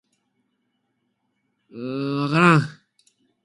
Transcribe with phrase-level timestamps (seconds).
[1.69, 2.69] 蛾の我が強い